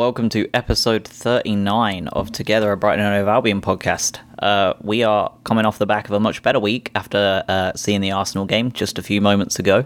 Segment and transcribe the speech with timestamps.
[0.00, 4.18] Welcome to episode 39 of Together a Brighton and Hove Albion podcast.
[4.38, 8.00] Uh, we are coming off the back of a much better week after uh, seeing
[8.00, 9.84] the Arsenal game just a few moments ago.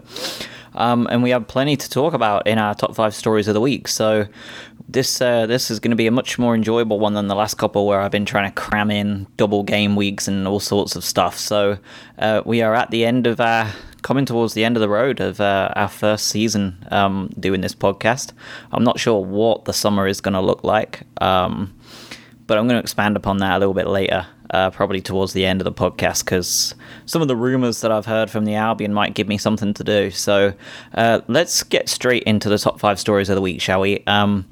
[0.74, 3.61] Um, and we have plenty to talk about in our top five stories of the
[3.61, 3.88] week.
[3.88, 4.29] So
[4.88, 7.54] this uh, this is going to be a much more enjoyable one than the last
[7.54, 11.03] couple where I've been trying to cram in double game weeks and all sorts of
[11.03, 11.36] stuff.
[11.36, 11.76] So
[12.20, 13.72] uh, we are at the end of our
[14.04, 17.75] coming towards the end of the road of uh, our first season um, doing this
[17.75, 18.32] podcast.
[18.71, 21.75] I'm not sure what the summer is going to look like, um,
[22.46, 25.46] but I'm going to expand upon that a little bit later, uh, probably towards the
[25.46, 26.75] end of the podcast, because
[27.07, 29.82] some of the rumours that I've heard from the Albion might give me something to
[29.82, 30.11] do.
[30.11, 30.53] So
[30.93, 34.05] uh, let's get straight into the top five stories of the week, shall we?
[34.06, 34.45] Um,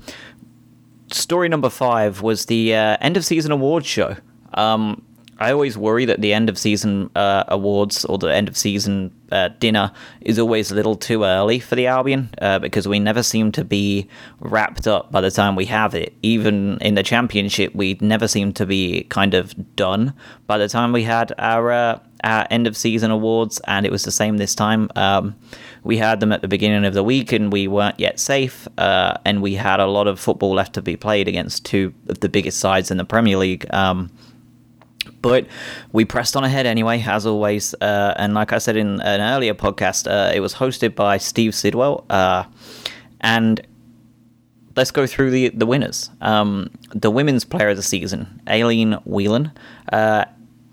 [1.12, 4.16] story number five was the uh, end of season awards show.
[4.54, 5.02] Um,
[5.38, 9.13] I always worry that the end of season uh, awards or the end of season
[9.33, 13.23] uh, dinner is always a little too early for the Albion uh, because we never
[13.23, 14.07] seem to be
[14.41, 16.15] wrapped up by the time we have it.
[16.23, 20.13] Even in the Championship, we never seem to be kind of done
[20.47, 24.05] by the time we had our, uh, our end of season awards, and it was
[24.05, 24.91] the same this time.
[24.97, 25.35] Um,
[25.83, 29.15] we had them at the beginning of the week and we weren't yet safe, uh,
[29.25, 32.29] and we had a lot of football left to be played against two of the
[32.29, 33.66] biggest sides in the Premier League.
[33.73, 34.10] Um,
[35.20, 35.46] but
[35.92, 37.74] we pressed on ahead anyway, as always.
[37.80, 41.54] Uh, and like I said in an earlier podcast, uh, it was hosted by Steve
[41.54, 42.04] Sidwell.
[42.10, 42.45] Uh,
[43.20, 43.60] and
[44.76, 46.10] let's go through the, the winners.
[46.20, 49.52] Um, the women's player of the season, Aileen Whelan.
[49.92, 50.24] Uh,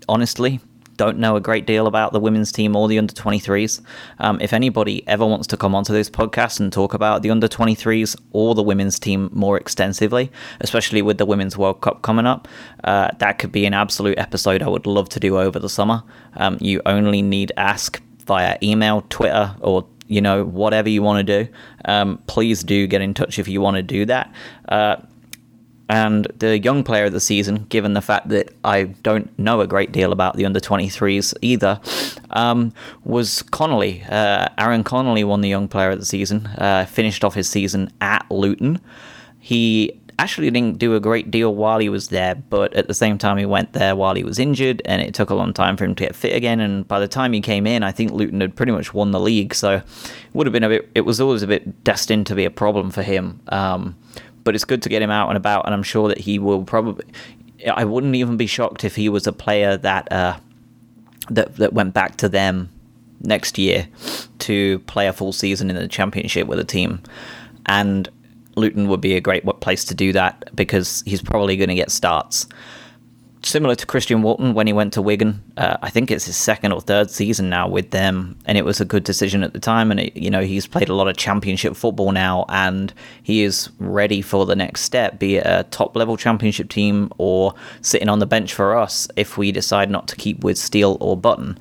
[0.08, 0.60] honestly,
[1.00, 3.80] don't know a great deal about the women's team or the under 23s.
[4.18, 7.48] Um, if anybody ever wants to come onto this podcast and talk about the under
[7.48, 12.46] 23s or the women's team more extensively, especially with the Women's World Cup coming up,
[12.84, 16.02] uh, that could be an absolute episode I would love to do over the summer.
[16.34, 21.44] Um, you only need ask via email, Twitter, or you know whatever you want to
[21.44, 21.50] do.
[21.86, 24.34] Um, please do get in touch if you want to do that.
[24.68, 24.96] Uh,
[25.90, 29.66] and the young player of the season, given the fact that I don't know a
[29.66, 31.80] great deal about the under 23s either,
[32.30, 34.04] um, was Connolly.
[34.08, 37.90] Uh, Aaron Connolly won the young player of the season, uh, finished off his season
[38.00, 38.80] at Luton.
[39.40, 43.18] He actually didn't do a great deal while he was there, but at the same
[43.18, 45.84] time, he went there while he was injured, and it took a long time for
[45.86, 46.60] him to get fit again.
[46.60, 49.18] And by the time he came in, I think Luton had pretty much won the
[49.18, 49.84] league, so it
[50.34, 50.88] would have been a bit.
[50.94, 53.40] It was always a bit destined to be a problem for him.
[53.48, 53.96] Um,
[54.50, 56.64] but it's good to get him out and about, and I'm sure that he will
[56.64, 57.04] probably.
[57.72, 60.40] I wouldn't even be shocked if he was a player that uh,
[61.30, 62.68] that that went back to them
[63.20, 63.86] next year
[64.40, 67.00] to play a full season in the championship with a team,
[67.66, 68.08] and
[68.56, 71.92] Luton would be a great place to do that because he's probably going to get
[71.92, 72.48] starts
[73.42, 75.42] similar to Christian Walton when he went to Wigan.
[75.56, 78.80] Uh, I think it's his second or third season now with them, and it was
[78.80, 79.90] a good decision at the time.
[79.90, 82.92] And it, you know he's played a lot of Championship football now, and
[83.22, 87.54] he is ready for the next step, be it a top level Championship team or
[87.80, 91.16] sitting on the bench for us if we decide not to keep with Steele or
[91.16, 91.58] Button.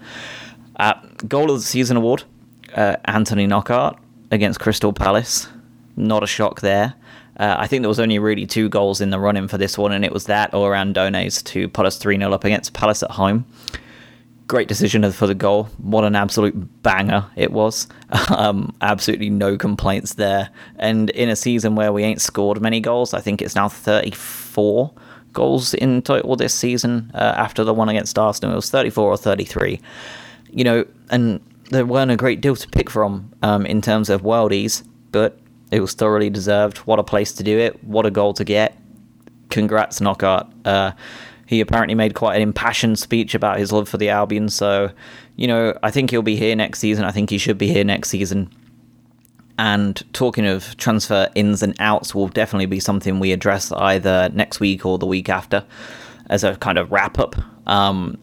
[0.78, 0.94] Uh,
[1.28, 2.23] goal of the season award,
[2.75, 3.97] uh, Anthony Knockaert
[4.31, 5.47] against Crystal Palace.
[5.96, 6.96] Not a shock there.
[7.40, 9.94] Uh, I think there was only really two goals in the running for this one,
[9.94, 13.12] and it was that or Andone's to put us 3 0 up against Palace at
[13.12, 13.46] home.
[14.48, 15.66] Great decision for the goal.
[15.78, 17.88] What an absolute banger it was.
[18.30, 20.50] Um, absolutely no complaints there.
[20.78, 24.92] And in a season where we ain't scored many goals, I think it's now 34
[25.34, 28.54] goals in total this season uh, after the one against Arsenal.
[28.54, 29.80] It was 34 or 33.
[30.52, 34.22] You know, and there weren't a great deal to pick from um, in terms of
[34.22, 35.38] worldies, but
[35.72, 36.80] it was thoroughly deserved.
[36.80, 37.84] What a place to do it.
[37.84, 38.78] What a goal to get.
[39.50, 40.47] Congrats, Knockaert.
[40.66, 40.91] Uh,
[41.46, 44.50] he apparently made quite an impassioned speech about his love for the Albion.
[44.50, 44.91] So,
[45.35, 47.06] you know, I think he'll be here next season.
[47.06, 48.52] I think he should be here next season.
[49.58, 54.59] And talking of transfer ins and outs will definitely be something we address either next
[54.59, 55.66] week or the week after
[56.29, 57.35] as a kind of wrap up.
[57.67, 58.17] Um,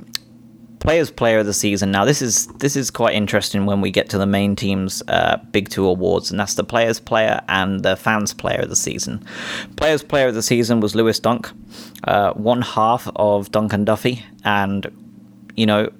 [0.87, 1.91] Players Player of the Season.
[1.91, 5.39] Now, this is this is quite interesting when we get to the main team's uh,
[5.51, 9.27] big two awards, and that's the Players Player and the Fans Player of the Season.
[9.75, 11.51] Players Player of the Season was Lewis Dunk,
[12.05, 14.87] uh, one half of Duncan Duffy, and
[15.57, 15.91] you know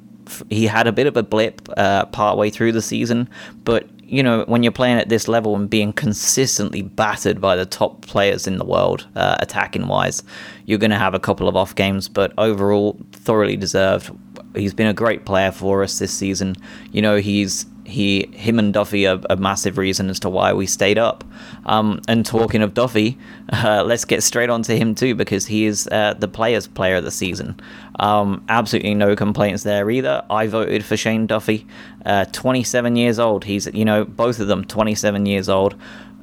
[0.51, 3.29] he had a bit of a blip uh, partway through the season,
[3.65, 7.67] but you know, when you're playing at this level and being consistently battered by the
[7.67, 10.23] top players in the world, uh, attacking wise,
[10.65, 14.13] you're going to have a couple of off games, but overall, thoroughly deserved
[14.57, 16.57] he's been a great player for us this season.
[16.93, 20.67] You know, he's he him and Duffy are a massive reason as to why we
[20.67, 21.25] stayed up.
[21.67, 23.17] Um, and talking of Duffy,
[23.53, 26.97] uh, let's get straight on to him too because he is uh, the players' player
[26.97, 27.61] of the season.
[27.99, 30.25] Um, absolutely no complaints there either.
[30.29, 31.67] I voted for Shane Duffy,
[32.05, 33.45] uh, 27 years old.
[33.45, 35.77] He's you know both of them 27 years old.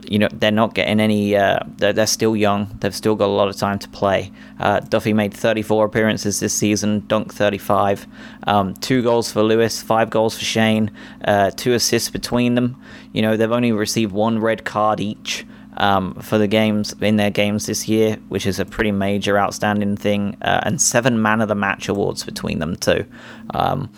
[0.10, 1.36] You know they're not getting any.
[1.36, 2.78] Uh, they're, they're, still young.
[2.80, 4.32] They've still got a lot of time to play.
[4.60, 7.06] Uh, Duffy made 34 appearances this season.
[7.08, 8.08] Dunk 35.
[8.48, 9.82] Um, two goals for Lewis.
[9.82, 10.92] Five goals for Shane.
[11.24, 12.82] Uh, two assists between them.
[13.14, 15.46] You know they've only received one red card each.
[15.76, 19.98] Um, for the games in their games this year, which is a pretty major, outstanding
[19.98, 23.08] thing, uh, and seven man of the match awards between them too.
[23.56, 23.90] Um,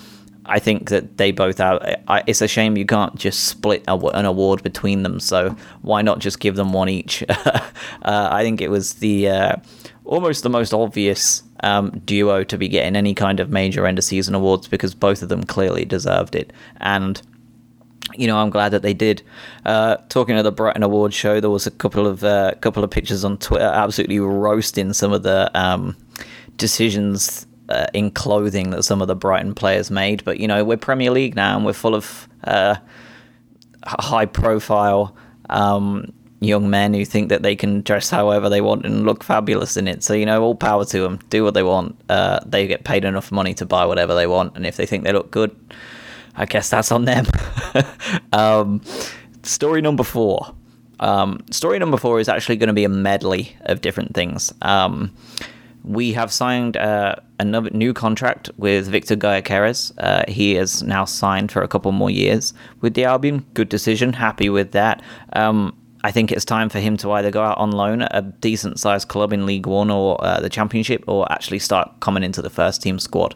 [0.47, 1.79] I think that they both are.
[2.27, 5.19] It's a shame you can't just split an award between them.
[5.19, 7.23] So why not just give them one each?
[7.29, 7.61] uh,
[8.03, 9.55] I think it was the uh,
[10.03, 14.03] almost the most obvious um, duo to be getting any kind of major end of
[14.03, 16.53] season awards because both of them clearly deserved it.
[16.77, 17.21] And
[18.13, 19.23] you know, I'm glad that they did.
[19.65, 22.91] Uh, talking to the Brighton Awards show, there was a couple of uh, couple of
[22.91, 25.97] pictures on Twitter absolutely roasting some of the um,
[26.57, 30.23] decisions uh, in clothing that some of the Brighton players made.
[30.23, 32.75] But you know, we're Premier League now, and we're full of uh,
[33.85, 35.15] high-profile
[35.49, 39.77] um, young men who think that they can dress however they want and look fabulous
[39.77, 40.03] in it.
[40.03, 41.19] So you know, all power to them.
[41.29, 41.99] Do what they want.
[42.09, 45.03] Uh, they get paid enough money to buy whatever they want, and if they think
[45.03, 45.55] they look good,
[46.35, 47.25] I guess that's on them.
[48.33, 48.81] um,
[49.43, 50.53] story number four.
[50.99, 54.53] Um, story number four is actually going to be a medley of different things.
[54.61, 55.13] Um,
[55.85, 59.93] we have signed uh, another new contract with Viktor Gyökeres.
[59.97, 63.45] Uh, he is now signed for a couple more years with the Albion.
[63.53, 64.13] Good decision.
[64.13, 65.03] Happy with that.
[65.33, 68.21] Um, I think it's time for him to either go out on loan at a
[68.21, 72.41] decent sized club in League One or uh, the Championship, or actually start coming into
[72.41, 73.35] the first team squad.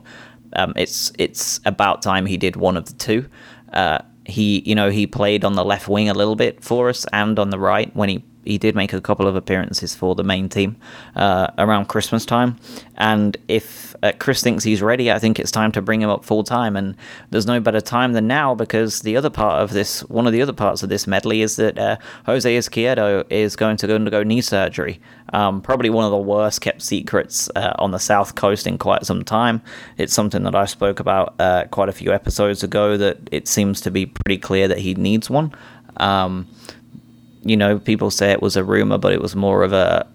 [0.53, 3.29] Um, it's it's about time he did one of the two.
[3.73, 7.05] Uh, he you know he played on the left wing a little bit for us
[7.11, 10.23] and on the right when he he did make a couple of appearances for the
[10.23, 10.75] main team
[11.15, 12.57] uh, around Christmas time.
[12.97, 16.25] And if uh, Chris thinks he's ready, I think it's time to bring him up
[16.25, 16.75] full time.
[16.75, 16.95] And
[17.29, 20.41] there's no better time than now because the other part of this, one of the
[20.41, 24.41] other parts of this medley, is that uh, Jose Izquierdo is going to undergo knee
[24.41, 24.99] surgery.
[25.31, 29.05] Um, probably one of the worst kept secrets uh, on the South Coast in quite
[29.05, 29.61] some time.
[29.97, 32.97] It's something that I spoke about uh, quite a few episodes ago.
[32.97, 35.53] That it seems to be pretty clear that he needs one.
[35.97, 36.47] Um,
[37.49, 40.07] you know, people say it was a rumor, but it was more of a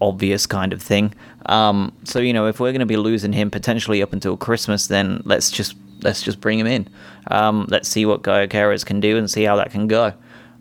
[0.00, 1.14] obvious kind of thing.
[1.46, 4.88] Um, so you know, if we're going to be losing him potentially up until Christmas,
[4.88, 6.88] then let's just let's just bring him in.
[7.30, 10.12] Um, let's see what Gyökeres can do and see how that can go.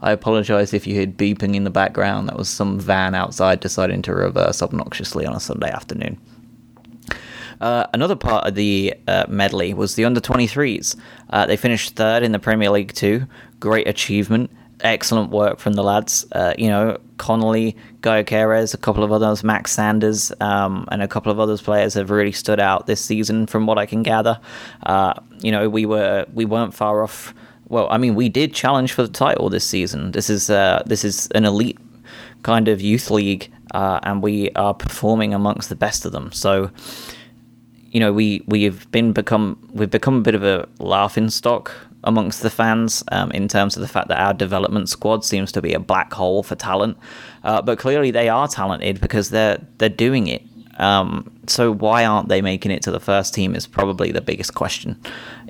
[0.02, 2.30] I apologize if you heard beeping in the background.
[2.30, 6.20] That was some van outside deciding to reverse obnoxiously on a Sunday afternoon.
[7.62, 10.96] Uh, another part of the uh, medley was the under 23s.
[11.30, 13.26] Uh, they finished third in the Premier League 2.
[13.60, 14.52] Great achievement
[14.82, 16.26] excellent work from the lads.
[16.32, 21.32] Uh, you know, Connolly, Gyökeres, a couple of others, Max Sanders, um, and a couple
[21.32, 24.40] of others players have really stood out this season, from what I can gather.
[24.84, 27.34] Uh, you know, we were we weren't far off.
[27.68, 30.12] Well, I mean, we did challenge for the title this season.
[30.12, 31.80] This is uh, this is an elite
[32.44, 36.32] kind of youth league, uh, and we are performing amongst the best of them.
[36.32, 36.70] So
[37.96, 41.72] you know, we we've been become we've become a bit of a laughing stock
[42.06, 45.62] amongst the fans um, in terms of the fact that our development squad seems to
[45.62, 46.98] be a black hole for talent.
[47.44, 50.44] Uh, but clearly, they are talented because they're they're doing it.
[50.78, 53.56] Um, so why aren't they making it to the first team?
[53.56, 55.00] Is probably the biggest question.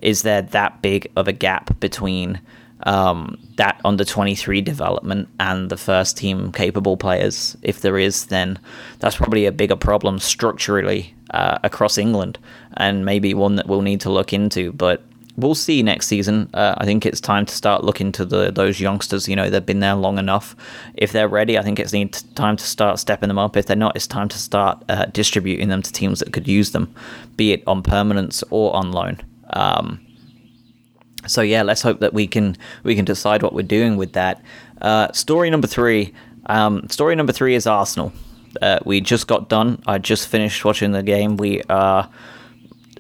[0.02, 2.42] Is there that big of a gap between
[2.84, 7.58] um, that under 23 development and the first team capable players?
[7.62, 8.60] If there is, then
[9.00, 12.38] that's probably a bigger problem structurally uh, across England,
[12.78, 14.72] and maybe one that we'll need to look into.
[14.74, 15.04] But
[15.38, 16.50] we'll see next season.
[16.54, 19.28] Uh, I think it's time to start looking to the those youngsters.
[19.28, 20.56] You know, they've been there long enough.
[20.96, 23.58] If they're ready, I think it's need time to start stepping them up.
[23.58, 26.72] If they're not, it's time to start uh, distributing them to teams that could use
[26.72, 26.94] them,
[27.36, 29.22] be it on permanence or on loan.
[29.52, 30.00] Um,
[31.28, 34.42] so yeah, let's hope that we can we can decide what we're doing with that.
[34.82, 36.14] Uh, story number three.
[36.48, 38.14] Um, story number three is Arsenal.
[38.62, 39.82] Uh, we just got done.
[39.86, 41.38] I just finished watching the game.
[41.38, 42.10] We are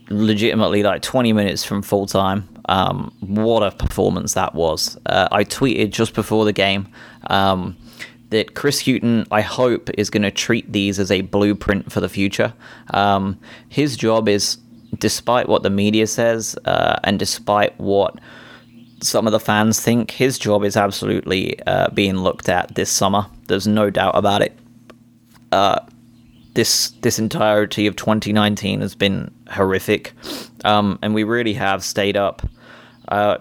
[0.09, 2.47] legitimately like 20 minutes from full time.
[2.67, 4.97] Um, what a performance that was.
[5.05, 6.87] Uh, I tweeted just before the game
[7.27, 7.77] um,
[8.29, 12.09] that Chris Hughton, I hope, is going to treat these as a blueprint for the
[12.09, 12.53] future.
[12.91, 14.57] Um, his job is,
[14.97, 18.19] despite what the media says uh, and despite what
[19.01, 23.27] some of the fans think, his job is absolutely uh, being looked at this summer.
[23.47, 24.57] There's no doubt about it.
[26.55, 30.13] This this entirety of 2019 has been horrific,
[30.63, 32.41] um, and we really have stayed up
[33.09, 33.37] uh,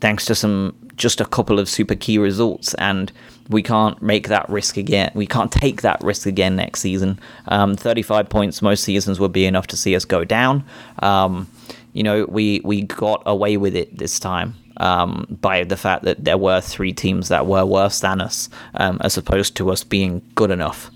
[0.00, 3.12] thanks to some just a couple of super key results, and
[3.48, 5.10] we can't make that risk again.
[5.14, 7.18] We can't take that risk again next season.
[7.46, 10.64] Um, 35 points most seasons would be enough to see us go down.
[11.00, 11.48] Um,
[11.92, 14.54] you know, we we got away with it this time.
[14.78, 18.98] um, by the fact that there were three teams that were worse than us, um,
[19.02, 20.90] as opposed to us being good enough.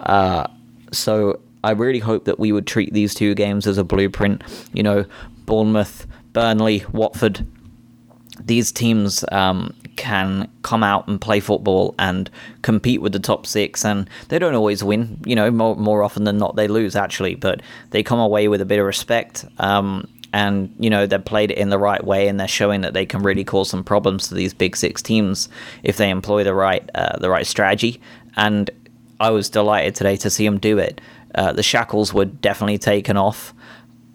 [0.00, 0.46] Uh,
[0.96, 4.42] so I really hope that we would treat these two games as a blueprint.
[4.72, 5.04] You know,
[5.46, 7.46] Bournemouth, Burnley, Watford.
[8.44, 12.30] These teams um, can come out and play football and
[12.62, 15.18] compete with the top six, and they don't always win.
[15.24, 18.60] You know, more more often than not, they lose actually, but they come away with
[18.60, 19.44] a bit of respect.
[19.58, 22.92] Um, and you know they've played it in the right way, and they're showing that
[22.92, 25.48] they can really cause some problems to these big six teams
[25.82, 28.00] if they employ the right uh, the right strategy.
[28.36, 28.70] And
[29.18, 31.00] I was delighted today to see him do it.
[31.34, 33.54] Uh, the shackles were definitely taken off.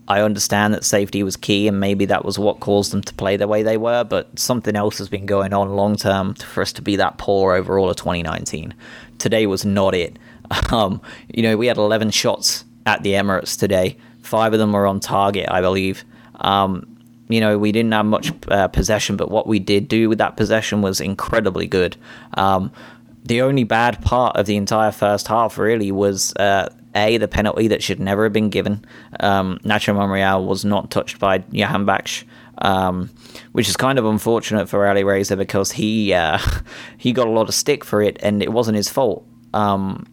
[0.07, 3.37] I understand that safety was key, and maybe that was what caused them to play
[3.37, 4.03] the way they were.
[4.03, 7.53] But something else has been going on long term for us to be that poor
[7.53, 8.73] overall of 2019.
[9.19, 10.17] Today was not it.
[10.69, 11.01] Um,
[11.33, 13.95] you know, we had 11 shots at the Emirates today.
[14.21, 16.03] Five of them were on target, I believe.
[16.35, 16.91] Um,
[17.29, 20.35] you know, we didn't have much uh, possession, but what we did do with that
[20.35, 21.95] possession was incredibly good.
[22.33, 22.71] Um,
[23.23, 27.67] the only bad part of the entire first half really was uh, a the penalty
[27.67, 28.83] that should never have been given.
[29.19, 32.23] Um, Nacho Monreal was not touched by Jahanbakhsh,
[32.59, 33.09] um,
[33.51, 36.39] which is kind of unfortunate for Ali Reza because he uh,
[36.97, 39.25] he got a lot of stick for it, and it wasn't his fault.
[39.53, 40.05] Um,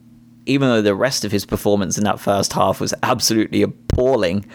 [0.45, 4.45] even though the rest of his performance in that first half was absolutely appalling,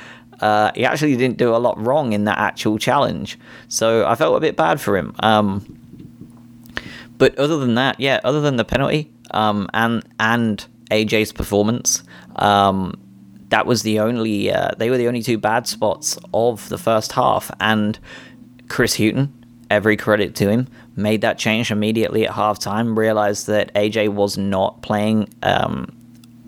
[0.40, 3.38] uh, he actually didn't do a lot wrong in that actual challenge.
[3.68, 5.14] So I felt a bit bad for him.
[5.20, 5.83] Um,
[7.18, 12.02] but other than that, yeah, other than the penalty um, and and AJ's performance,
[12.36, 12.94] um,
[13.48, 14.50] that was the only.
[14.50, 17.50] Uh, they were the only two bad spots of the first half.
[17.60, 17.98] And
[18.68, 19.32] Chris Hughton,
[19.70, 20.66] every credit to him,
[20.96, 22.96] made that change immediately at halftime.
[22.96, 25.94] Realized that AJ was not playing um,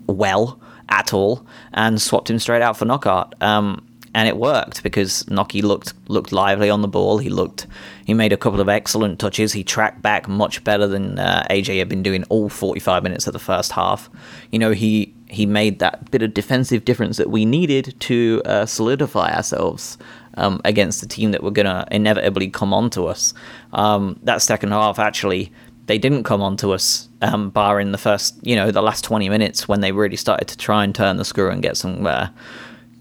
[0.06, 3.40] well at all, and swapped him straight out for Knockaert.
[3.40, 3.85] Um,
[4.16, 7.18] and it worked because Nocky looked looked lively on the ball.
[7.18, 7.66] He looked
[8.06, 9.52] he made a couple of excellent touches.
[9.52, 13.34] He tracked back much better than uh, AJ had been doing all 45 minutes of
[13.34, 14.08] the first half.
[14.50, 18.64] You know, he he made that bit of defensive difference that we needed to uh,
[18.64, 19.98] solidify ourselves
[20.38, 23.34] um, against the team that were going to inevitably come onto us.
[23.74, 25.52] Um, that second half, actually,
[25.86, 29.68] they didn't come onto us, um, barring the first, you know, the last 20 minutes
[29.68, 32.06] when they really started to try and turn the screw and get some.
[32.06, 32.28] Uh,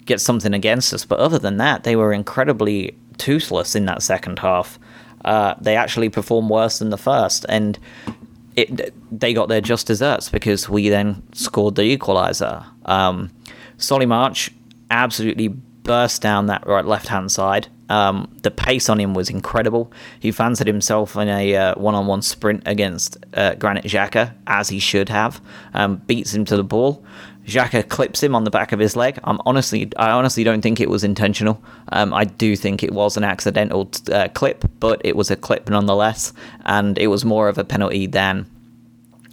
[0.06, 1.06] get something against us.
[1.06, 4.80] But other than that, they were incredibly toothless in that second half.
[5.24, 7.80] Uh, they actually performed worse than the first, and
[8.56, 12.66] it they got their just desserts because we then scored the equaliser.
[12.86, 13.32] Um,
[13.78, 14.52] Solly March
[14.92, 17.68] absolutely burst down that right left hand side.
[17.90, 19.92] Um, the pace on him was incredible.
[20.20, 25.10] He fancied himself in a uh, one-on-one sprint against uh, Granit Xhaka, as he should
[25.10, 25.40] have.
[25.74, 27.06] Um, beats him to the ball.
[27.46, 29.20] Xhaka clips him on the back of his leg.
[29.24, 31.64] I'm honestly, I honestly don't think it was intentional.
[31.92, 35.70] Um, I do think it was an accidental uh, clip, but it was a clip
[35.70, 36.34] nonetheless,
[36.66, 38.48] and it was more of a penalty than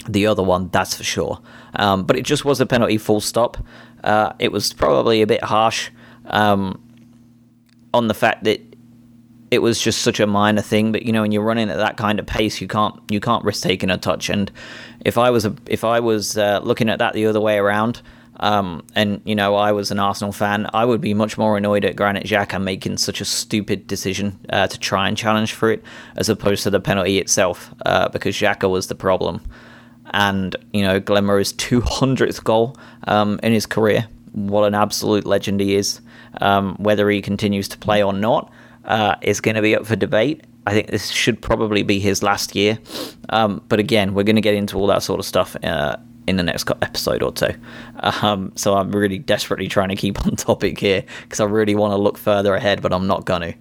[0.07, 0.69] the other one.
[0.73, 1.41] That's for sure.
[1.75, 3.57] Um, but it just was a penalty, full stop.
[4.05, 5.91] Uh, it was probably a bit harsh
[6.27, 6.83] um,
[7.95, 8.61] on the fact that
[9.53, 10.93] it was just such a minor thing.
[10.93, 13.45] But you know, when you're running at that kind of pace, you can't you can't
[13.45, 14.31] risk taking a touch.
[14.31, 14.51] And
[15.05, 18.01] if I was a, if I was uh, looking at that the other way around,
[18.41, 21.85] um, and you know I was an Arsenal fan, I would be much more annoyed
[21.85, 25.85] at Granit Xhaka making such a stupid decision uh, to try and challenge for it,
[26.17, 29.43] as opposed to the penalty itself, uh, because Xhaka was the problem.
[30.15, 32.75] And you know Glenn Murray's 200th goal
[33.07, 34.09] um, in his career.
[34.33, 36.01] What an absolute legend he is.
[36.41, 38.51] Um, whether he continues to play or not,
[38.85, 40.45] uh, is going to be up for debate.
[40.67, 42.79] I think this should probably be his last year.
[43.31, 45.97] Um, but again, we're going to get into all that sort of stuff uh,
[46.27, 47.55] in the next episode or two.
[48.01, 51.93] Um, so I'm really desperately trying to keep on topic here because I really want
[51.93, 53.55] to look further ahead, but I'm not going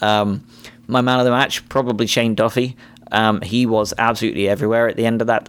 [0.00, 0.06] to.
[0.06, 0.44] Um,
[0.86, 2.76] my man of the match, probably Shane Duffy.
[3.12, 5.48] Um, he was absolutely everywhere at the end of that,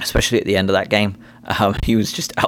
[0.00, 1.16] especially at the end of that game.
[1.58, 2.32] Um, he was just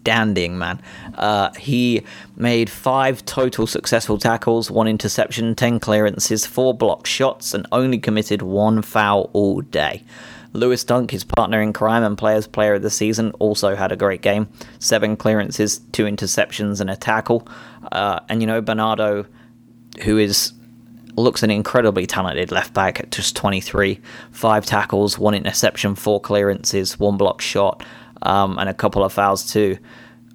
[0.00, 0.80] outstanding, man.
[1.14, 2.02] Uh, he
[2.36, 8.42] made five total successful tackles, one interception, 10 clearances, four block shots, and only committed
[8.42, 10.02] one foul all day.
[10.52, 13.96] Lewis Dunk, his partner in crime and players player of the season, also had a
[13.96, 14.48] great game.
[14.80, 17.46] Seven clearances, two interceptions, and a tackle.
[17.92, 19.26] Uh, and you know, Bernardo,
[20.02, 20.52] who is
[21.16, 24.00] looks an incredibly talented left back at just 23.
[24.32, 27.84] Five tackles, one interception, four clearances, one block shot,
[28.22, 29.78] um, and a couple of fouls too.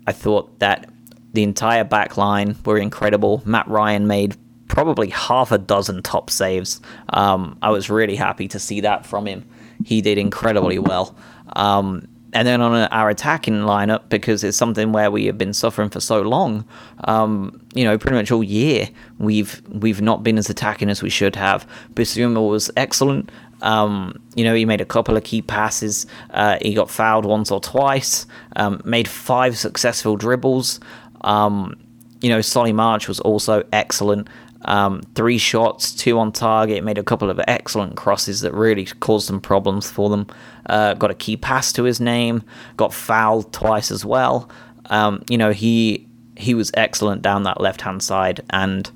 [0.08, 0.90] I thought that
[1.34, 3.42] the entire back line were incredible.
[3.46, 4.38] Matt Ryan made
[4.68, 6.82] probably half a dozen top saves.
[7.10, 9.48] Um, I was really happy to see that from him.
[9.84, 11.16] He did incredibly well.
[11.56, 15.90] Um, and then on our attacking lineup, because it's something where we have been suffering
[15.90, 16.66] for so long,
[17.06, 18.90] um, you know, pretty much all year,
[19.20, 21.66] we've we've not been as attacking as we should have.
[21.94, 23.32] Bissouma was excellent.
[23.66, 26.06] Um, you know, he made a couple of key passes.
[26.30, 28.28] Uh, he got fouled once or twice.
[28.56, 30.80] Um, made five successful dribbles.
[31.22, 31.76] Um,
[32.22, 34.28] you know, Solly March was also excellent.
[34.66, 39.28] Um, three shots, two on target, made a couple of excellent crosses that really caused
[39.28, 40.28] some problems for them.
[40.68, 42.44] Uh, got a key pass to his name,
[42.78, 44.50] got fouled twice as well.
[44.90, 46.08] Um, you know, he
[46.38, 48.90] he was excellent down that left hand side, and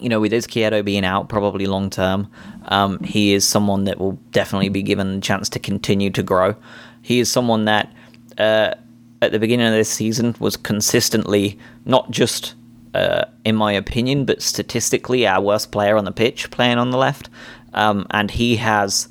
[0.00, 2.30] you know, with Izquierdo being out probably long term,
[2.66, 6.54] um, he is someone that will definitely be given the chance to continue to grow.
[7.02, 7.92] He is someone that
[8.38, 8.74] uh,
[9.22, 12.54] at the beginning of this season was consistently not just
[12.96, 16.96] uh, in my opinion, but statistically, our worst player on the pitch playing on the
[16.96, 17.28] left.
[17.74, 19.08] Um, and he has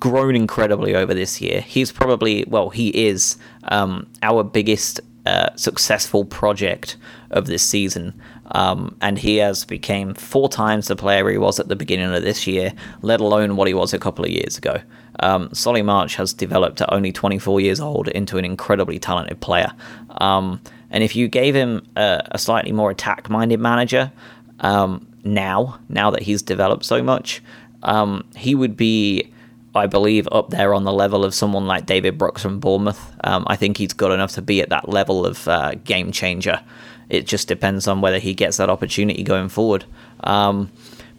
[0.00, 1.60] grown incredibly over this year.
[1.60, 6.96] He's probably, well, he is um, our biggest uh, successful project
[7.30, 8.20] of this season.
[8.52, 12.22] Um, and he has become four times the player he was at the beginning of
[12.22, 14.80] this year, let alone what he was a couple of years ago.
[15.20, 19.72] Um, Solly March has developed at only 24 years old into an incredibly talented player.
[20.20, 24.12] Um, and if you gave him a, a slightly more attack minded manager
[24.60, 27.42] um, now, now that he's developed so much,
[27.82, 29.30] um, he would be,
[29.74, 33.14] I believe, up there on the level of someone like David Brooks from Bournemouth.
[33.24, 36.60] Um, I think he's good enough to be at that level of uh, game changer.
[37.08, 39.84] It just depends on whether he gets that opportunity going forward.
[40.20, 40.70] Um,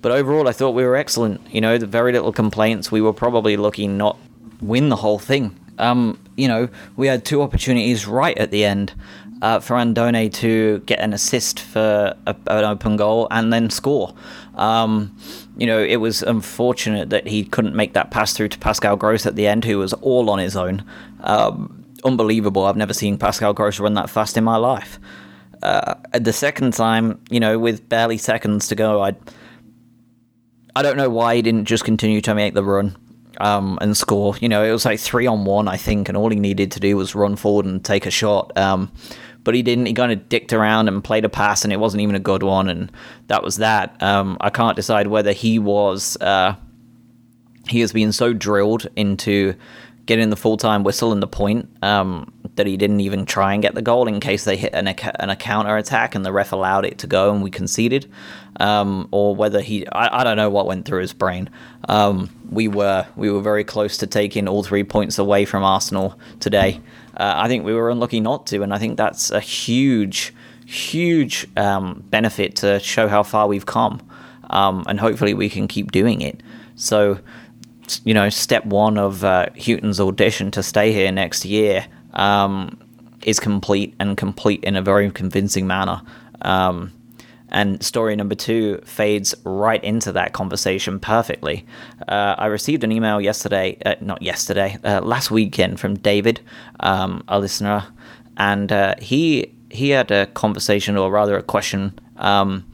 [0.01, 1.41] but overall, I thought we were excellent.
[1.53, 2.91] You know, the very little complaints.
[2.91, 4.17] We were probably looking not
[4.61, 5.57] win the whole thing.
[5.77, 8.93] Um, you know, we had two opportunities right at the end
[9.41, 14.13] uh, for Andone to get an assist for a, an open goal and then score.
[14.55, 15.15] Um,
[15.57, 19.25] you know, it was unfortunate that he couldn't make that pass through to Pascal Gross
[19.25, 20.83] at the end, who was all on his own.
[21.21, 22.65] Um, unbelievable.
[22.65, 24.99] I've never seen Pascal Gross run that fast in my life.
[25.61, 29.15] Uh, the second time, you know, with barely seconds to go, I
[30.75, 32.95] I don't know why he didn't just continue to make the run
[33.39, 34.35] um, and score.
[34.39, 36.79] You know, it was like three on one, I think, and all he needed to
[36.79, 38.57] do was run forward and take a shot.
[38.57, 38.91] Um,
[39.43, 39.85] but he didn't.
[39.85, 42.43] He kind of dicked around and played a pass, and it wasn't even a good
[42.43, 42.91] one, and
[43.27, 44.01] that was that.
[44.03, 46.55] Um, I can't decide whether he was uh,
[47.67, 49.55] he has been so drilled into
[50.05, 53.61] getting the full time whistle and the point um, that he didn't even try and
[53.61, 56.51] get the goal in case they hit an, an, a counter attack and the ref
[56.51, 58.11] allowed it to go and we conceded,
[58.59, 61.49] um, or whether he I, I, don't know what went through his brain.
[61.87, 66.19] Um, we were we were very close to taking all three points away from Arsenal
[66.41, 66.81] today.
[67.15, 70.33] Uh, I think we were unlucky not to, and I think that's a huge,
[70.65, 74.01] huge um, benefit to show how far we've come,
[74.49, 76.43] um, and hopefully we can keep doing it.
[76.75, 77.19] So,
[78.03, 82.77] you know, step one of uh, Hughton's audition to stay here next year um,
[83.23, 86.01] is complete and complete in a very convincing manner.
[86.41, 86.93] Um,
[87.51, 91.65] and story number two fades right into that conversation perfectly.
[92.07, 96.41] Uh, I received an email yesterday, uh, not yesterday, uh, last weekend from David,
[96.79, 97.87] um, a listener,
[98.37, 102.65] and uh, he he had a conversation, or rather a question, um,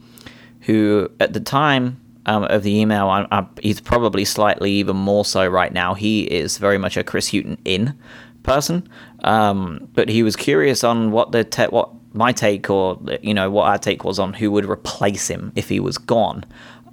[0.61, 5.25] who at the time um, of the email, I, I, he's probably slightly even more
[5.25, 5.93] so right now.
[5.93, 7.97] He is very much a Chris Hughton in
[8.43, 8.87] person,
[9.23, 13.49] um, but he was curious on what the te- what my take or you know
[13.49, 16.45] what our take was on who would replace him if he was gone.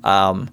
[0.05, 0.51] Um,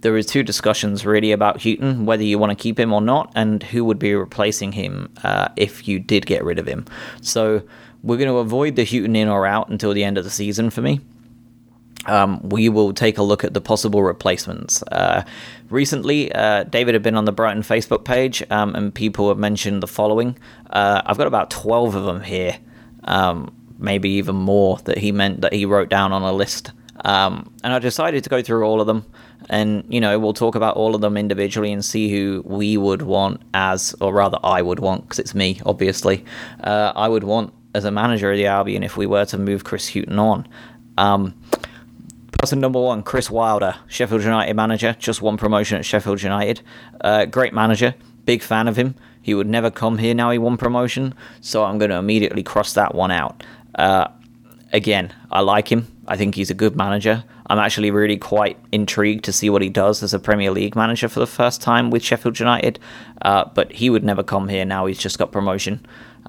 [0.00, 3.32] there was two discussions really about Hughton, whether you want to keep him or not,
[3.34, 6.84] and who would be replacing him uh, if you did get rid of him.
[7.22, 7.62] So
[8.02, 10.70] we're going to avoid the Hughton in or out until the end of the season
[10.70, 11.00] for me.
[12.06, 14.82] Um, we will take a look at the possible replacements.
[14.84, 15.24] Uh,
[15.70, 19.82] recently, uh, David had been on the Brighton Facebook page, um, and people have mentioned
[19.82, 20.38] the following.
[20.70, 22.58] Uh, I've got about 12 of them here.
[23.04, 26.72] Um, maybe even more that he meant that he wrote down on a list.
[27.04, 29.04] Um, and I decided to go through all of them,
[29.50, 33.02] and you know we'll talk about all of them individually and see who we would
[33.02, 36.24] want as, or rather I would want because it's me, obviously.
[36.62, 39.64] Uh, I would want as a manager of the Albion if we were to move
[39.64, 40.48] Chris Hughton on.
[40.98, 41.34] Um,
[42.38, 46.60] person number one, Chris Wilder, Sheffield United manager, just one promotion at Sheffield United.
[47.00, 47.94] Uh, great manager,
[48.24, 48.94] big fan of him.
[49.22, 52.74] He would never come here now he won promotion, so I'm going to immediately cross
[52.74, 53.42] that one out.
[53.74, 54.08] Uh,
[54.72, 55.88] again, I like him.
[56.06, 57.24] I think he's a good manager.
[57.48, 61.08] I'm actually really quite intrigued to see what he does as a Premier League manager
[61.08, 62.78] for the first time with Sheffield United.
[63.22, 65.84] Uh, but he would never come here now he's just got promotion.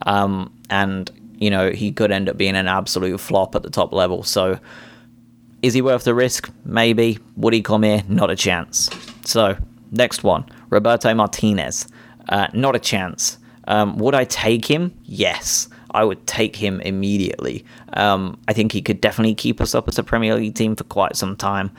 [0.06, 3.94] Um, and, you know, he could end up being an absolute flop at the top
[3.94, 4.24] level.
[4.24, 4.60] So,
[5.62, 6.52] is he worth the risk?
[6.66, 7.20] Maybe.
[7.36, 8.04] Would he come here?
[8.08, 8.90] Not a chance.
[9.26, 9.58] So,
[9.92, 11.88] next one Roberto Martinez.
[12.30, 13.38] Uh, not a chance.
[13.68, 14.94] Um, would I take him?
[15.04, 15.70] Yes.
[15.92, 17.66] I would take him immediately.
[17.94, 20.84] Um, I think he could definitely keep us up as a Premier League team for
[20.84, 21.72] quite some time.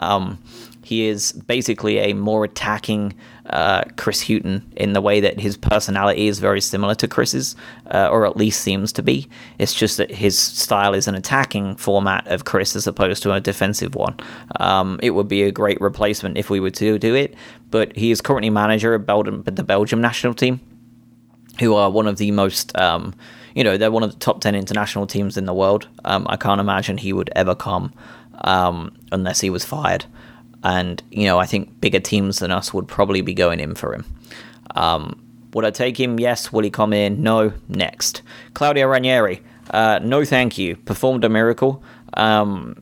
[0.00, 0.42] Um,
[0.84, 3.14] he is basically a more attacking
[3.46, 7.56] uh, Chris Hughton in the way that his personality is very similar to Chris's,
[7.92, 9.28] uh, or at least seems to be.
[9.58, 13.40] It's just that his style is an attacking format of Chris as opposed to a
[13.40, 14.16] defensive one.
[14.60, 17.34] Um, it would be a great replacement if we were to do it,
[17.70, 20.60] but he is currently manager of Belgium, the Belgium national team,
[21.58, 22.76] who are one of the most.
[22.78, 23.14] Um,
[23.54, 25.86] you know, they're one of the top 10 international teams in the world.
[26.06, 27.92] Um, I can't imagine he would ever come
[28.40, 30.06] um, unless he was fired.
[30.64, 33.94] And, you know, I think bigger teams than us would probably be going in for
[33.94, 34.04] him.
[34.74, 35.20] Um,
[35.54, 36.18] would I take him?
[36.20, 36.52] Yes.
[36.52, 37.22] Will he come in?
[37.22, 37.52] No.
[37.68, 38.22] Next.
[38.54, 39.42] Claudio Ranieri.
[39.70, 40.76] Uh, no, thank you.
[40.76, 41.82] Performed a miracle
[42.14, 42.76] um,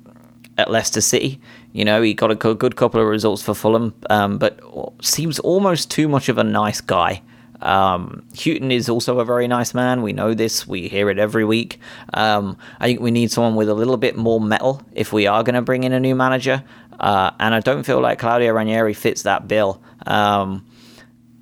[0.59, 1.41] at Leicester City.
[1.73, 4.61] You know, he got a good couple of results for Fulham, um, but
[5.01, 7.23] seems almost too much of a nice guy.
[7.63, 10.03] Um, Hughton is also a very nice man.
[10.03, 10.67] We know this.
[10.67, 11.79] We hear it every week.
[12.15, 15.43] Um, I think we need someone with a little bit more metal if we are
[15.43, 16.65] going to bring in a new manager.
[17.01, 19.83] Uh, and I don't feel like Claudio Ranieri fits that bill.
[20.07, 20.67] Um,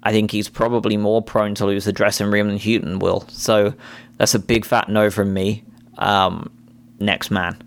[0.03, 3.27] I think he's probably more prone to lose the dressing room than Hughton will.
[3.29, 3.75] So
[4.17, 5.65] that's a big fat no from me.
[5.99, 6.51] Um,
[7.01, 7.61] next man,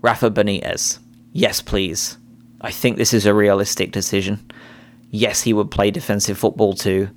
[0.00, 0.98] Rafa Benitez.
[1.32, 2.16] Yes, please.
[2.62, 4.50] I think this is a realistic decision.
[5.10, 7.10] Yes, he would play defensive football too.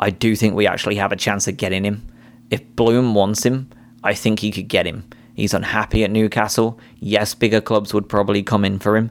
[0.00, 2.06] I do think we actually have a chance of getting him.
[2.50, 3.70] If Bloom wants him,
[4.02, 5.08] I think he could get him.
[5.36, 6.80] He's unhappy at Newcastle.
[6.98, 9.10] Yes, bigger clubs would probably come in for him.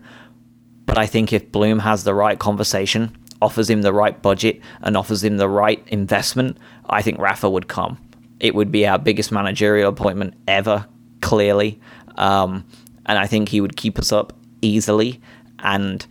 [0.88, 4.98] But I think if Bloom has the right conversation, offers him the right budget, and
[4.98, 6.58] offers him the right investment,
[6.90, 8.00] I think Rafa would come.
[8.40, 10.88] It would be our biggest managerial appointment ever,
[11.22, 11.80] clearly.
[12.16, 12.66] Um,
[13.06, 14.34] and I think he would keep us up
[14.64, 15.22] easily.
[15.60, 16.06] And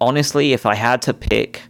[0.00, 1.62] honestly, if I had to pick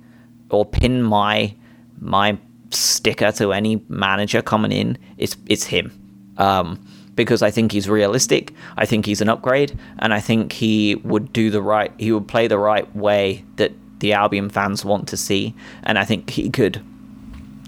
[0.51, 1.55] or pin my
[1.99, 2.37] my
[2.71, 5.91] sticker to any manager coming in, it's it's him.
[6.37, 6.87] Um,
[7.21, 8.55] because I think he's realistic.
[8.79, 11.93] I think he's an upgrade, and I think he would do the right.
[11.99, 16.07] He would play the right way that the Albion fans want to see, and I
[16.07, 16.83] think he could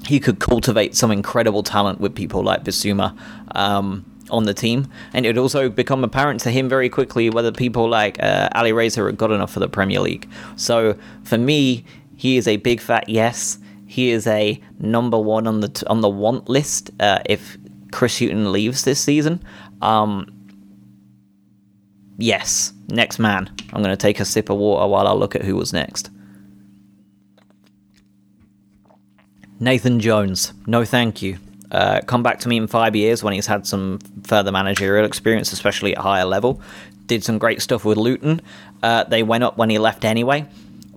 [0.07, 3.15] he could cultivate some incredible talent with people like Bissouma
[3.55, 7.53] um, on the team, and it would also become apparent to him very quickly whether
[7.53, 10.27] people like uh, Ali Reza are good enough for the Premier League.
[10.57, 11.85] So for me,
[12.17, 13.59] he is a big fat yes.
[13.87, 17.59] He is a number one on the t- on the want list uh, if
[17.93, 19.43] Chris Hughton leaves this season.
[19.81, 20.27] Um,
[22.19, 23.51] yes, next man.
[23.73, 26.11] I'm going to take a sip of water while I look at who was next.
[29.61, 30.53] Nathan Jones.
[30.67, 31.39] No, thank you.
[31.71, 35.53] Uh, come back to me in five years when he's had some further managerial experience,
[35.53, 36.61] especially at higher level.
[37.07, 38.41] Did some great stuff with Luton.
[38.83, 40.47] Uh, they went up when he left anyway.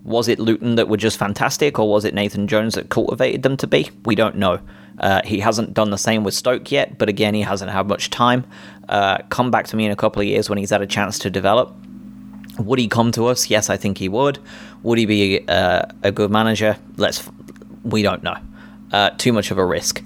[0.06, 3.56] Was it Luton that were just fantastic, or was it Nathan Jones that cultivated them
[3.56, 3.90] to be?
[4.04, 4.60] We don't know.
[5.00, 8.08] Uh, he hasn't done the same with Stoke yet, but again, he hasn't had much
[8.08, 8.46] time.
[8.88, 11.18] Uh, come back to me in a couple of years when he's had a chance
[11.18, 11.74] to develop.
[12.60, 13.50] Would he come to us?
[13.50, 14.38] Yes, I think he would.
[14.84, 16.78] Would he be uh, a good manager?
[16.96, 17.28] Let's.
[17.82, 18.36] We don't know.
[18.92, 20.02] Uh, too much of a risk.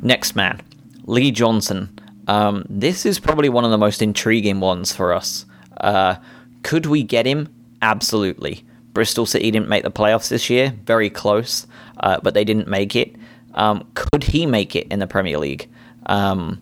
[0.00, 0.62] Next man,
[1.06, 1.98] Lee Johnson.
[2.28, 5.44] Um, this is probably one of the most intriguing ones for us.
[5.76, 6.14] Uh,
[6.62, 7.52] could we get him?
[7.82, 8.64] Absolutely.
[8.92, 11.66] Bristol City didn't make the playoffs this year, very close,
[11.98, 13.14] uh, but they didn't make it.
[13.54, 15.68] Um, could he make it in the Premier League?
[16.06, 16.60] Um,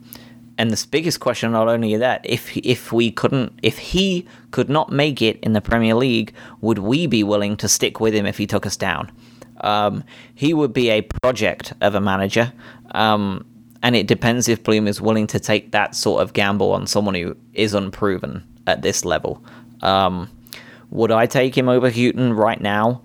[0.58, 4.90] and the biggest question, not only that, if if we couldn't, if he could not
[4.90, 8.38] make it in the Premier League, would we be willing to stick with him if
[8.38, 9.12] he took us down?
[9.60, 10.02] Um,
[10.34, 12.52] he would be a project of a manager,
[12.90, 13.46] um,
[13.82, 17.14] and it depends if Bloom is willing to take that sort of gamble on someone
[17.14, 19.44] who is unproven at this level.
[19.82, 20.28] Um,
[20.90, 23.02] would I take him over Hughton right now?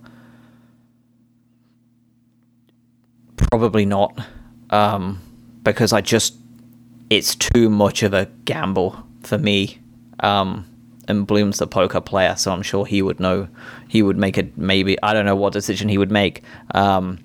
[3.35, 4.19] Probably not,
[4.69, 5.21] um,
[5.63, 6.35] because I just
[7.09, 9.79] it's too much of a gamble for me.
[10.19, 10.65] Um,
[11.07, 13.47] and Bloom's the poker player, so I'm sure he would know.
[13.89, 14.57] He would make it.
[14.57, 16.43] Maybe I don't know what decision he would make.
[16.73, 17.19] Um,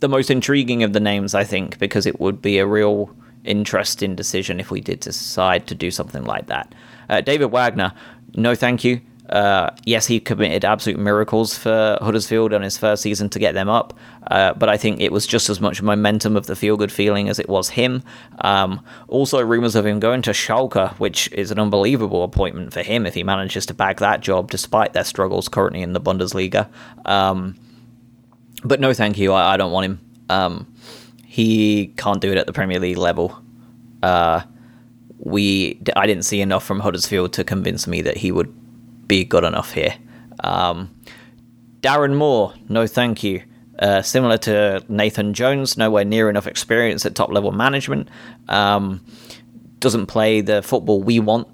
[0.00, 4.14] the most intriguing of the names, I think, because it would be a real interesting
[4.14, 6.74] decision if we did decide to do something like that.
[7.08, 7.92] Uh, David Wagner,
[8.34, 9.00] no, thank you.
[9.28, 13.68] Uh, yes, he committed absolute miracles for Huddersfield on his first season to get them
[13.68, 13.92] up,
[14.30, 17.28] uh, but I think it was just as much momentum of the feel good feeling
[17.28, 18.02] as it was him.
[18.40, 23.04] Um, also, rumours of him going to Schalke, which is an unbelievable appointment for him
[23.04, 26.68] if he manages to bag that job despite their struggles currently in the Bundesliga.
[27.04, 27.56] Um,
[28.64, 29.32] but no, thank you.
[29.32, 30.00] I, I don't want him.
[30.30, 30.72] Um,
[31.26, 33.40] he can't do it at the Premier League level.
[34.02, 34.42] Uh,
[35.18, 38.54] we, I didn't see enough from Huddersfield to convince me that he would
[39.08, 39.94] be good enough here.
[40.40, 40.94] Um,
[41.80, 43.42] Darren Moore, no thank you.
[43.78, 48.08] Uh, similar to Nathan Jones, nowhere near enough experience at top level management.
[48.48, 49.04] Um,
[49.78, 51.46] doesn't play the football we want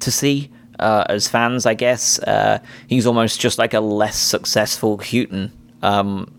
[0.00, 2.18] to see uh, as fans, I guess.
[2.18, 5.52] Uh, he's almost just like a less successful Hughton.
[5.82, 6.30] Um,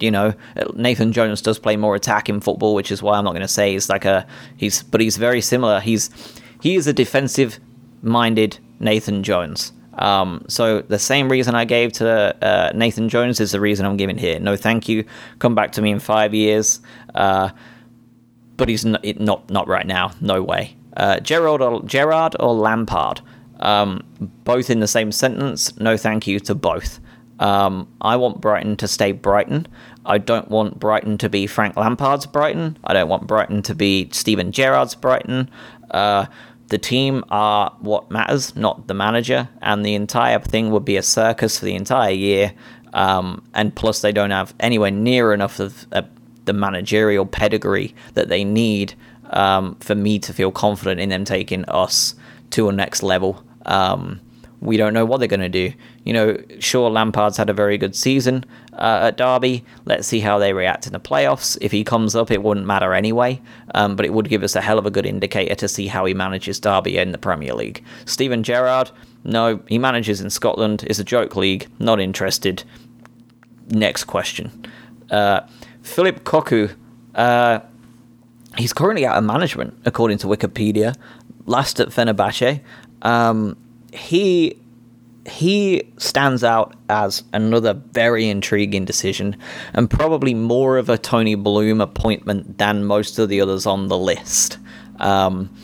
[0.00, 0.34] you know,
[0.74, 3.72] Nathan Jones does play more attacking football, which is why I'm not going to say
[3.72, 5.80] he's like a he's, but he's very similar.
[5.80, 6.10] He's
[6.60, 7.60] he is a defensive
[8.02, 9.72] minded Nathan Jones.
[9.94, 13.96] Um, so the same reason I gave to uh, Nathan Jones is the reason I'm
[13.96, 14.38] giving here.
[14.40, 15.04] No, thank you.
[15.38, 16.80] Come back to me in five years.
[17.14, 17.50] Uh,
[18.56, 20.12] but he's not, not not right now.
[20.20, 20.76] No way.
[20.96, 23.20] Uh, Gerrard or Gerrard or Lampard,
[23.60, 24.02] um,
[24.44, 25.76] both in the same sentence.
[25.80, 27.00] No, thank you to both.
[27.38, 29.66] Um, I want Brighton to stay Brighton.
[30.06, 32.78] I don't want Brighton to be Frank Lampard's Brighton.
[32.84, 35.50] I don't want Brighton to be Steven Gerrard's Brighton.
[35.90, 36.26] Uh,
[36.72, 41.02] the team are what matters, not the manager, and the entire thing would be a
[41.02, 42.54] circus for the entire year.
[42.94, 46.00] Um, and plus, they don't have anywhere near enough of uh,
[46.46, 48.94] the managerial pedigree that they need
[49.28, 52.14] um, for me to feel confident in them taking us
[52.52, 53.44] to a next level.
[53.66, 54.20] Um,
[54.62, 55.72] we don't know what they're going to do.
[56.04, 59.64] You know, sure, Lampard's had a very good season uh, at Derby.
[59.84, 61.58] Let's see how they react in the playoffs.
[61.60, 63.42] If he comes up, it wouldn't matter anyway,
[63.74, 66.04] um, but it would give us a hell of a good indicator to see how
[66.04, 67.84] he manages Derby in the Premier League.
[68.04, 68.92] Steven Gerrard,
[69.24, 70.84] no, he manages in Scotland.
[70.86, 71.68] It's a joke league.
[71.80, 72.62] Not interested.
[73.68, 74.66] Next question.
[75.10, 75.40] Uh,
[75.82, 76.72] Phillip Cocu,
[77.16, 77.60] uh,
[78.56, 80.94] he's currently out of management, according to Wikipedia.
[81.46, 82.60] Last at Fenerbahce.
[83.02, 83.56] Um,
[83.92, 84.58] he
[85.24, 89.36] he stands out as another very intriguing decision
[89.72, 93.96] and probably more of a Tony Bloom appointment than most of the others on the
[93.96, 94.58] list.
[94.98, 95.54] Um,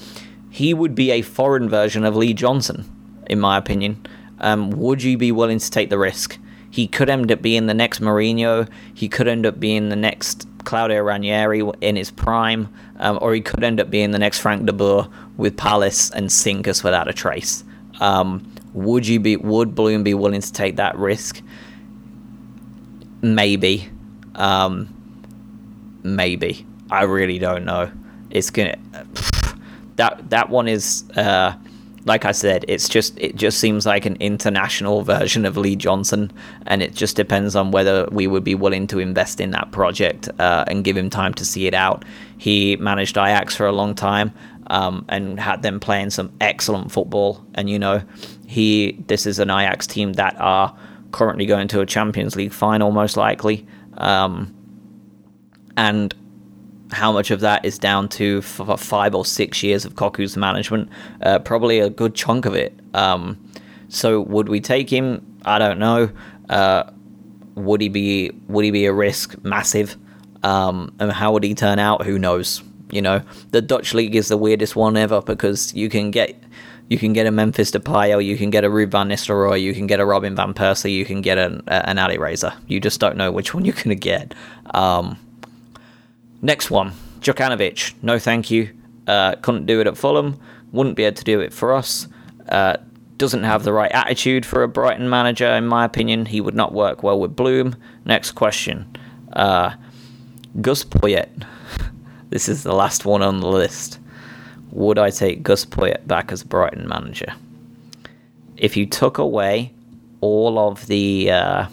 [0.51, 2.89] he would be a foreign version of Lee Johnson,
[3.29, 4.07] in my opinion.
[4.39, 6.39] Um, would you be willing to take the risk?
[6.71, 8.69] He could end up being the next Mourinho.
[8.95, 13.41] He could end up being the next Claudio Ranieri in his prime, um, or he
[13.41, 17.09] could end up being the next Frank de Boer with Palace and sink us without
[17.09, 17.65] a trace.
[18.01, 19.37] Um, would you be?
[19.37, 21.43] Would Bloom be willing to take that risk?
[23.23, 23.91] Maybe,
[24.35, 24.89] um,
[26.03, 26.67] maybe.
[26.91, 27.91] I really don't know.
[28.31, 28.77] It's gonna
[29.97, 31.55] that that one is uh,
[32.05, 32.65] like I said.
[32.69, 36.33] It's just it just seems like an international version of Lee Johnson,
[36.67, 40.29] and it just depends on whether we would be willing to invest in that project
[40.39, 42.05] uh, and give him time to see it out.
[42.39, 44.33] He managed Ajax for a long time
[44.69, 47.45] um, and had them playing some excellent football.
[47.55, 48.03] And you know,
[48.47, 50.77] he this is an Ajax team that are
[51.13, 53.67] currently going to a Champions League final, most likely.
[53.97, 54.55] Um,
[55.77, 56.15] and
[56.91, 60.89] how much of that is down to f- five or six years of Cocu's management?
[61.23, 62.79] Uh, probably a good chunk of it.
[62.95, 63.39] Um,
[63.89, 65.25] so would we take him?
[65.45, 66.11] I don't know.
[66.49, 66.91] Uh,
[67.55, 68.31] would he be?
[68.49, 69.43] Would he be a risk?
[69.45, 69.97] Massive.
[70.43, 72.05] Um, and how would he turn out?
[72.05, 72.63] Who knows?
[72.91, 76.43] You know, the Dutch league is the weirdest one ever because you can get
[76.89, 79.75] you can get a Memphis Depay, or you can get a Ruud van Nistelrooy, you
[79.75, 82.57] can get a Robin van Persie, you can get an, an Ali Reza.
[82.67, 84.35] You just don't know which one you're going to get.
[84.71, 85.19] Um,
[86.41, 87.93] next one, Jokanovic.
[88.03, 88.71] No, thank you.
[89.07, 90.41] Uh, couldn't do it at Fulham.
[90.73, 92.09] Wouldn't be able to do it for us.
[92.49, 92.79] Uh,
[93.19, 96.25] doesn't have the right attitude for a Brighton manager, in my opinion.
[96.25, 97.77] He would not work well with Bloom.
[98.07, 98.97] Next question.
[99.33, 99.75] Uh,
[100.61, 101.29] Gus Poyet.
[102.31, 103.99] This is the last one on the list.
[104.73, 107.33] Would I take Gus Poyet back as Brighton manager?
[108.57, 109.73] If you took away
[110.21, 111.67] all of the uh,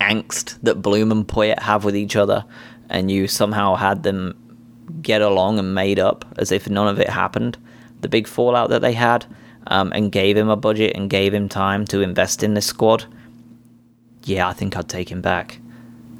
[0.00, 2.44] angst that Bloom and Poyet have with each other,
[2.90, 4.34] and you somehow had them
[5.00, 7.56] get along and made up as if none of it happened,
[8.02, 9.24] the big fallout that they had,
[9.68, 13.06] um, and gave him a budget and gave him time to invest in this squad,
[14.24, 15.60] yeah, I think I'd take him back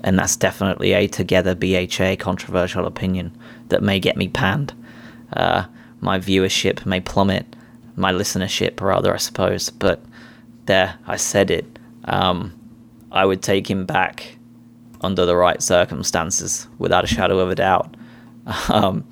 [0.07, 3.37] and that's definitely a together BHA controversial opinion
[3.69, 4.73] that may get me panned.
[5.33, 5.66] Uh,
[6.01, 7.57] my viewership may plummet,
[7.97, 9.69] my listenership rather, I suppose.
[9.69, 10.01] But
[10.66, 11.79] there, I said it.
[12.05, 12.55] Um,
[13.11, 14.38] I would take him back
[15.01, 17.95] under the right circumstances, without a shadow of a doubt.
[18.69, 19.05] Um,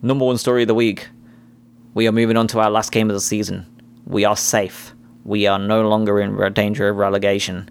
[0.00, 1.08] number one story of the week.
[1.92, 3.66] We are moving on to our last game of the season.
[4.06, 4.94] We are safe.
[5.24, 7.68] We are no longer in danger of relegation.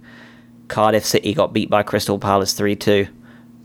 [0.68, 3.08] Cardiff City got beat by Crystal Palace 3 2.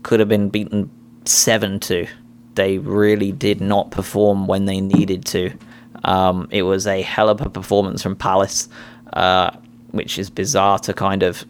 [0.03, 0.89] Could have been beaten
[1.25, 2.07] 7 2.
[2.55, 5.51] They really did not perform when they needed to.
[6.03, 8.67] Um, it was a hell of a performance from Palace,
[9.13, 9.51] uh,
[9.91, 11.45] which is bizarre to kind of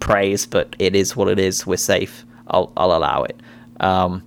[0.00, 1.66] praise, but it is what it is.
[1.66, 2.24] We're safe.
[2.48, 3.40] I'll, I'll allow it.
[3.80, 4.24] Um,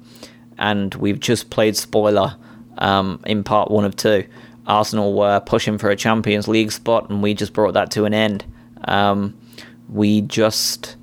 [0.58, 2.38] and we've just played spoiler
[2.78, 4.26] um, in part one of two.
[4.68, 8.14] Arsenal were pushing for a Champions League spot, and we just brought that to an
[8.14, 8.46] end.
[8.86, 9.38] Um,
[9.92, 10.96] we just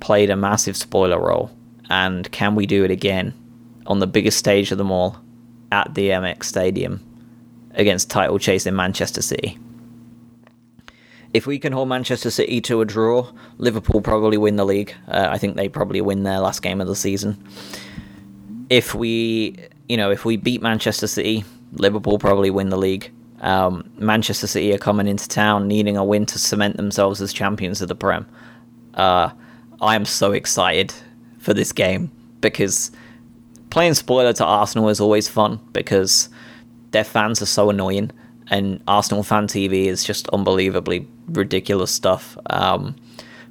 [0.00, 1.50] played a massive spoiler role,
[1.90, 3.34] and can we do it again
[3.86, 5.18] on the biggest stage of them all
[5.70, 7.00] at the Amex Stadium
[7.72, 9.58] against title chase in Manchester City?
[11.34, 14.94] If we can hold Manchester City to a draw, Liverpool probably win the league.
[15.08, 17.42] Uh, I think they probably win their last game of the season.
[18.68, 19.56] If we,
[19.88, 23.10] you know, if we beat Manchester City, Liverpool probably win the league.
[23.42, 27.82] Um, Manchester City are coming into town needing a win to cement themselves as champions
[27.82, 28.26] of the Prem.
[28.94, 29.30] Uh,
[29.80, 30.94] I am so excited
[31.38, 32.92] for this game because
[33.70, 36.28] playing spoiler to Arsenal is always fun because
[36.92, 38.12] their fans are so annoying
[38.48, 42.36] and Arsenal fan TV is just unbelievably ridiculous stuff.
[42.50, 42.94] Um,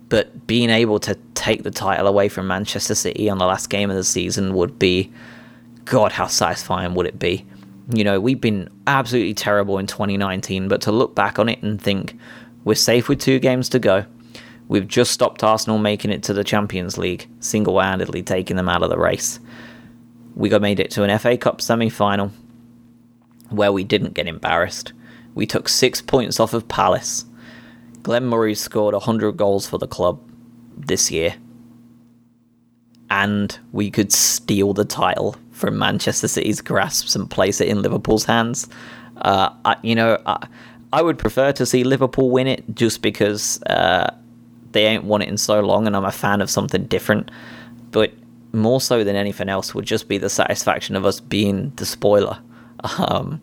[0.09, 3.89] but being able to take the title away from Manchester City on the last game
[3.89, 5.11] of the season would be,
[5.85, 7.45] God, how satisfying would it be?
[7.93, 11.81] You know, we've been absolutely terrible in 2019, but to look back on it and
[11.81, 12.17] think
[12.63, 14.05] we're safe with two games to go.
[14.67, 18.83] We've just stopped Arsenal making it to the Champions League, single handedly taking them out
[18.83, 19.39] of the race.
[20.35, 22.31] We got made it to an FA Cup semi final
[23.49, 24.93] where we didn't get embarrassed.
[25.35, 27.25] We took six points off of Palace.
[28.03, 30.21] Glenn Murray scored 100 goals for the club
[30.77, 31.35] this year.
[33.09, 38.25] And we could steal the title from Manchester City's grasps and place it in Liverpool's
[38.25, 38.67] hands.
[39.17, 40.47] Uh, I, you know, I,
[40.91, 44.13] I, would prefer to see Liverpool win it just because uh,
[44.71, 47.31] they ain't won it in so long, and I'm a fan of something different.
[47.91, 48.13] But
[48.51, 52.39] more so than anything else would just be the satisfaction of us being the spoiler.
[52.97, 53.39] Um,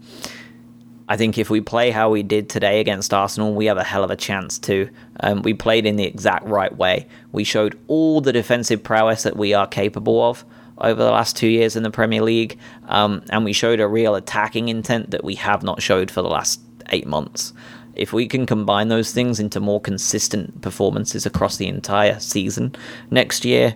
[1.08, 4.04] I think if we play how we did today against Arsenal, we have a hell
[4.04, 4.90] of a chance to.
[5.20, 7.06] Um, we played in the exact right way.
[7.32, 10.44] We showed all the defensive prowess that we are capable of
[10.80, 14.14] over the last two years in the Premier League, um, and we showed a real
[14.14, 16.60] attacking intent that we have not showed for the last
[16.90, 17.52] eight months.
[17.94, 22.74] If we can combine those things into more consistent performances across the entire season
[23.10, 23.74] next year,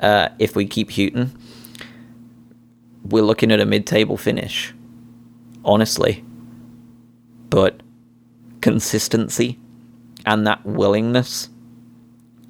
[0.00, 1.36] uh, if we keep Hughton,
[3.02, 4.72] we're looking at a mid-table finish.
[5.64, 6.24] Honestly
[7.54, 7.84] but
[8.62, 9.60] consistency
[10.26, 11.50] and that willingness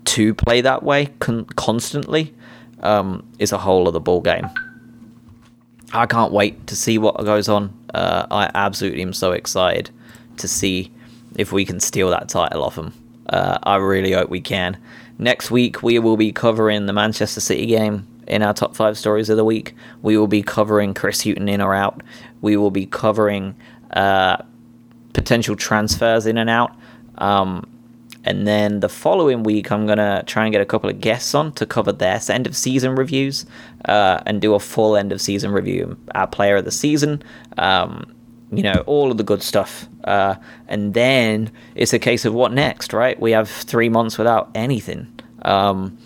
[0.06, 2.34] to play that way con- constantly
[2.84, 4.48] um, is a whole other ball game.
[5.92, 7.72] I can't wait to see what goes on.
[7.92, 9.90] Uh, I absolutely am so excited
[10.38, 10.90] to see
[11.36, 12.92] if we can steal that title off them.
[13.28, 14.76] Uh, I really hope we can.
[15.18, 19.28] Next week, we will be covering the Manchester City game in our top five stories
[19.28, 19.74] of the week.
[20.02, 22.02] We will be covering Chris Hughton in or out.
[22.40, 23.54] We will be covering
[23.92, 24.38] uh,
[25.12, 26.72] potential transfers in and out.
[27.18, 27.66] Um,
[28.24, 31.34] and then the following week, I'm going to try and get a couple of guests
[31.34, 33.44] on to cover their end of season reviews
[33.84, 35.96] uh, and do a full end of season review.
[36.14, 37.22] Our player of the season,
[37.58, 38.12] um,
[38.50, 39.86] you know, all of the good stuff.
[40.04, 40.36] Uh,
[40.68, 43.18] and then it's a case of what next, right?
[43.20, 45.06] We have three months without anything.
[45.42, 45.98] Um,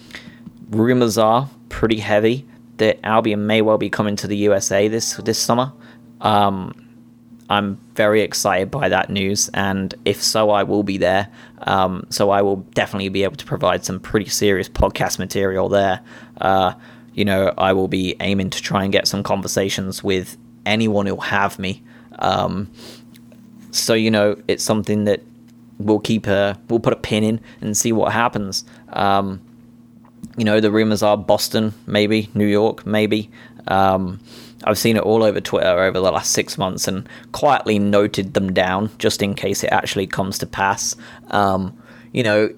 [0.71, 2.47] rumors are pretty heavy
[2.79, 5.73] that Albion may well be coming to the USA this this summer.
[6.21, 6.88] Um,
[7.49, 11.29] I'm very excited by that news, and if so, I will be there.
[11.63, 16.01] Um, so I will definitely be able to provide some pretty serious podcast material there.
[16.41, 16.75] Uh,
[17.15, 21.21] you know, I will be aiming to try and get some conversations with anyone who'll
[21.21, 21.83] have me.
[22.19, 22.71] Um,
[23.71, 25.23] so you know, it's something that
[25.79, 28.65] we'll keep a we'll put a pin in and see what happens.
[28.91, 29.41] Um,
[30.37, 33.31] you know, the rumors are Boston, maybe New York, maybe.
[33.67, 34.21] Um,
[34.65, 38.53] I've seen it all over Twitter over the last six months and quietly noted them
[38.53, 40.97] down just in case it actually comes to pass.
[41.31, 41.77] Um,
[42.13, 42.53] you know,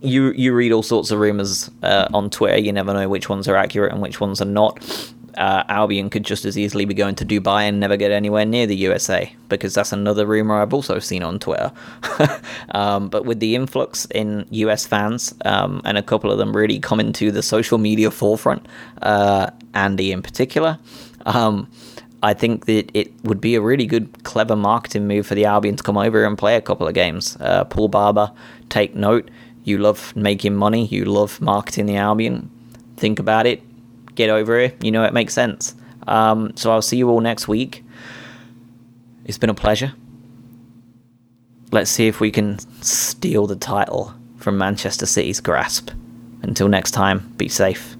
[0.00, 2.58] you you read all sorts of rumors uh, on Twitter.
[2.58, 5.12] You never know which ones are accurate and which ones are not.
[5.36, 8.66] Uh, Albion could just as easily be going to Dubai and never get anywhere near
[8.66, 11.72] the USA because that's another rumor I've also seen on Twitter.
[12.70, 16.78] um, but with the influx in US fans um, and a couple of them really
[16.78, 18.64] coming to the social media forefront,
[19.02, 20.78] uh, Andy in particular,
[21.26, 21.70] um,
[22.22, 25.76] I think that it would be a really good, clever marketing move for the Albion
[25.76, 27.36] to come over and play a couple of games.
[27.38, 28.32] Uh, Paul Barber,
[28.70, 29.30] take note.
[29.64, 30.86] You love making money.
[30.86, 32.50] You love marketing the Albion.
[32.96, 33.62] Think about it.
[34.14, 34.82] Get over it.
[34.82, 35.74] You know it makes sense.
[36.06, 37.84] Um, so I'll see you all next week.
[39.24, 39.92] It's been a pleasure.
[41.72, 45.90] Let's see if we can steal the title from Manchester City's grasp.
[46.42, 47.96] Until next time, be safe.